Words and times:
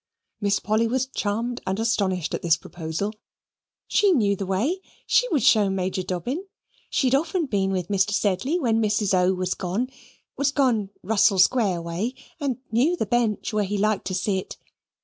Miss 0.39 0.57
Polly 0.57 0.87
was 0.87 1.05
charmed 1.05 1.61
and 1.67 1.79
astonished 1.79 2.33
at 2.33 2.41
this 2.41 2.57
proposal. 2.57 3.13
She 3.87 4.11
knew 4.11 4.35
the 4.35 4.47
way. 4.47 4.79
She 5.05 5.27
would 5.29 5.43
show 5.43 5.69
Major 5.69 6.01
Dobbin. 6.01 6.47
She 6.89 7.05
had 7.05 7.13
often 7.13 7.45
been 7.45 7.69
with 7.71 7.87
Mr. 7.89 8.09
Sedley 8.09 8.57
when 8.59 8.81
Mrs. 8.81 9.13
O. 9.13 9.35
was 9.35 9.53
gone 9.53 9.91
was 10.35 10.49
gone 10.49 10.89
Russell 11.03 11.37
Square 11.37 11.83
way 11.83 12.15
and 12.39 12.57
knew 12.71 12.97
the 12.97 13.05
bench 13.05 13.53
where 13.53 13.63
he 13.63 13.77
liked 13.77 14.05
to 14.07 14.15
sit. 14.15 14.57